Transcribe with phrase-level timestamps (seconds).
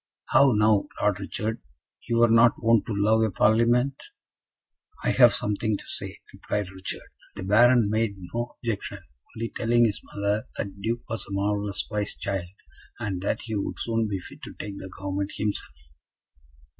[0.29, 1.61] "How now, Lord Richard,
[2.09, 4.01] you were not wont to love a Parlement?"
[5.03, 7.07] "I have something to say," replied Richard.
[7.35, 8.97] The Baron made no objection,
[9.37, 12.49] only telling his mother that the Duke was a marvellous wise child,
[12.99, 15.75] and that he would soon be fit to take the government himself.